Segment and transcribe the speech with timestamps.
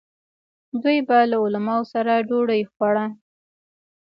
[0.81, 3.05] دوی به له علماوو سره ډوډۍ خوړه.